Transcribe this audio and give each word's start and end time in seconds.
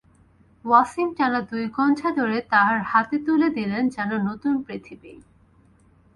ওয়াসিম 0.65 1.09
টানা 1.17 1.39
দুই 1.41 1.65
ঘণ্টা 1.69 2.07
ধরে 2.11 2.37
তাঁর 2.51 2.75
হাতে 2.81 3.17
তুলে 3.25 3.47
দিলেন 3.49 3.83
যেন 3.89 4.11
নতুন 4.27 4.53
পৃথিবী। 4.63 5.13